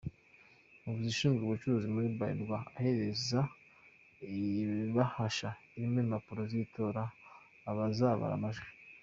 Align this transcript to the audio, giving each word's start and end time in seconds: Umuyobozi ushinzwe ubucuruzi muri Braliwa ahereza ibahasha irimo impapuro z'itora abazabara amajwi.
Umuyobozi 0.83 1.11
ushinzwe 1.13 1.41
ubucuruzi 1.43 1.87
muri 1.95 2.07
Braliwa 2.17 2.57
ahereza 2.77 3.39
ibahasha 4.89 5.49
irimo 5.75 5.97
impapuro 6.03 6.41
z'itora 6.51 7.03
abazabara 7.69 8.33
amajwi. 8.39 8.69